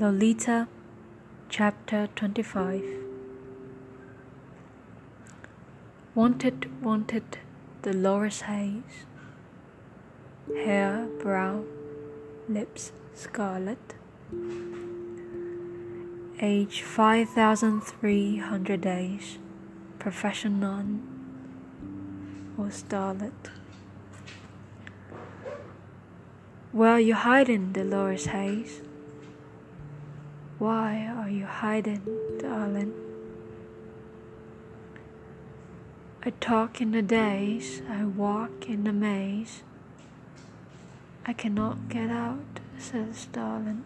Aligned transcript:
Lolita, 0.00 0.68
Chapter 1.48 2.08
25 2.14 2.84
Wanted, 6.14 6.70
wanted 6.80 7.38
Dolores 7.82 8.42
Haze. 8.42 9.06
Hair 10.54 11.08
brown, 11.20 11.66
lips 12.48 12.92
scarlet. 13.12 13.94
Age 16.40 16.82
5300 16.82 18.80
days. 18.80 19.38
Profession 19.98 20.60
none. 20.60 21.02
Or 22.56 22.66
starlet. 22.66 23.50
Where 26.70 26.92
are 26.92 27.00
you 27.00 27.14
hiding, 27.14 27.72
Dolores 27.72 28.26
Haze? 28.26 28.82
Why 30.58 31.06
are 31.06 31.30
you 31.30 31.46
hiding, 31.46 32.02
darling? 32.40 32.92
I 36.24 36.30
talk 36.40 36.80
in 36.80 36.90
the 36.90 37.00
daze, 37.00 37.80
I 37.88 38.04
walk 38.04 38.68
in 38.68 38.82
the 38.82 38.92
maze. 38.92 39.62
I 41.24 41.32
cannot 41.32 41.88
get 41.88 42.10
out, 42.10 42.58
says 42.76 43.26
darling. 43.26 43.84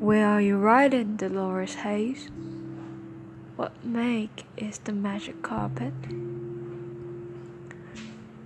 Where 0.00 0.26
are 0.26 0.40
you 0.40 0.56
riding, 0.56 1.14
Dolores 1.14 1.74
Haze? 1.74 2.28
What 3.54 3.84
make 3.84 4.46
is 4.56 4.78
the 4.78 4.92
magic 4.92 5.42
carpet? 5.42 5.94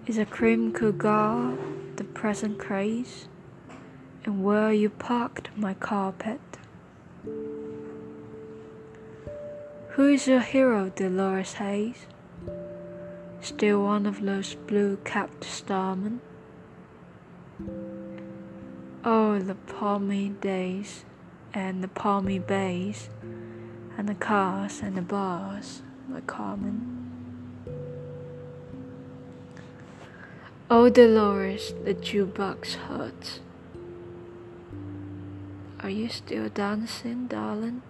Is 0.07 0.19
a 0.19 0.27
cream 0.27 0.75
cougar 0.75 1.57
the 1.97 2.05
present 2.05 2.59
craze? 2.59 3.30
And 4.24 4.45
where 4.45 4.73
you 4.73 4.90
parked 4.90 5.51
my 5.57 5.74
carpet. 5.74 6.40
Who 9.90 10.09
is 10.09 10.27
your 10.27 10.40
hero, 10.40 10.90
Dolores 10.95 11.54
Haze? 11.54 12.07
Still 13.40 13.82
one 13.82 14.07
of 14.07 14.21
those 14.23 14.54
blue 14.54 14.99
capped 15.04 15.45
starmen? 15.45 16.21
Oh, 19.04 19.38
the 19.38 19.54
palmy 19.54 20.29
days, 20.29 21.05
and 21.55 21.82
the 21.82 21.88
palmy 21.88 22.38
bays, 22.38 23.09
and 23.96 24.09
the 24.09 24.15
cars 24.15 24.80
and 24.82 24.96
the 24.96 25.02
bars, 25.02 25.82
my 26.09 26.21
Carmen. 26.21 26.96
Oh, 30.71 30.88
Dolores, 30.88 31.74
the 31.84 31.95
jukebox 31.95 32.74
hurts. 32.74 33.40
Are 35.83 35.89
you 35.89 36.11
still 36.11 36.51
dancing, 36.51 37.27
darling? 37.27 37.81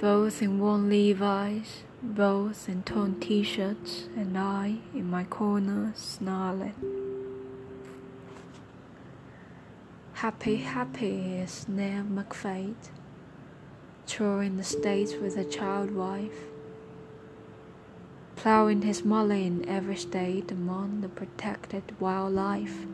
Both 0.00 0.40
in 0.40 0.60
worn 0.60 0.88
Levi's, 0.88 1.82
both 2.00 2.68
in 2.68 2.84
torn 2.84 3.18
t 3.18 3.42
shirts, 3.42 4.04
and 4.14 4.38
I 4.38 4.76
in 4.94 5.10
my 5.10 5.24
corner 5.24 5.92
snarling. 5.96 6.74
Happy, 10.12 10.56
happy 10.58 11.34
is 11.34 11.66
Neil 11.66 12.04
McFate, 12.04 12.90
touring 14.06 14.58
the 14.58 14.62
States 14.62 15.14
with 15.20 15.36
a 15.36 15.44
child 15.44 15.90
wife, 15.90 16.46
plowing 18.36 18.82
his 18.82 19.04
molly 19.04 19.46
in 19.46 19.68
every 19.68 19.96
state 19.96 20.52
among 20.52 21.00
the 21.00 21.08
protected 21.08 21.82
wildlife. 21.98 22.86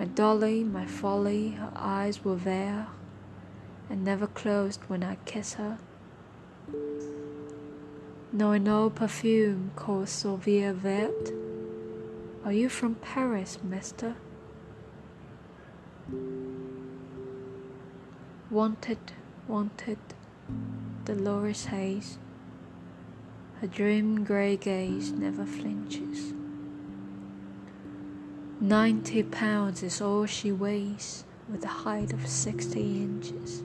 My 0.00 0.06
dolly, 0.06 0.64
my 0.64 0.86
folly, 0.86 1.50
her 1.50 1.72
eyes 1.76 2.24
were 2.24 2.36
there 2.36 2.86
and 3.90 4.02
never 4.02 4.26
closed 4.26 4.80
when 4.88 5.02
I 5.02 5.16
kiss 5.26 5.52
her. 5.60 5.76
No 8.32 8.88
perfume 8.88 9.72
called 9.76 10.08
Sauveur 10.08 10.72
Vert. 10.72 11.32
Are 12.46 12.52
you 12.52 12.70
from 12.70 12.94
Paris, 12.94 13.58
mister? 13.62 14.14
Wanted, 18.50 19.12
wanted, 19.46 19.98
Dolores 21.04 21.66
Haze. 21.66 22.16
Her 23.60 23.66
dream 23.66 24.24
grey 24.24 24.56
gaze 24.56 25.12
never 25.12 25.44
flinches. 25.44 26.32
Ninety 28.62 29.22
pounds 29.22 29.82
is 29.82 30.02
all 30.02 30.26
she 30.26 30.52
weighs, 30.52 31.24
with 31.50 31.64
a 31.64 31.68
height 31.68 32.12
of 32.12 32.26
sixty 32.26 33.00
inches. 33.02 33.62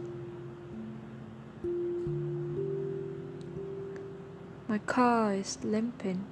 My 4.69 4.77
car 4.77 5.33
is 5.33 5.57
limping, 5.65 6.23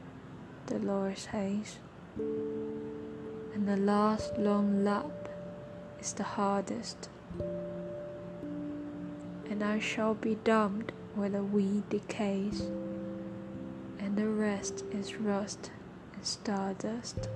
Dolores 0.65 1.25
Haze, 1.25 1.75
and 3.53 3.67
the 3.67 3.75
last 3.75 4.37
long 4.37 4.85
lap 4.85 5.27
is 5.99 6.13
the 6.13 6.23
hardest, 6.23 7.09
and 9.49 9.61
I 9.61 9.79
shall 9.79 10.13
be 10.13 10.35
when 11.15 11.33
the 11.33 11.43
weed 11.43 11.89
decays, 11.89 12.61
and 13.99 14.15
the 14.15 14.29
rest 14.29 14.85
is 14.93 15.19
rust 15.19 15.69
and 16.15 16.25
stardust. 16.25 17.27